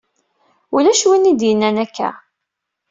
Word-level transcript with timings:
Ulac 0.75 1.01
win 1.09 1.29
i 1.31 1.33
d-yennan 1.39 1.77
akka. 1.85 2.09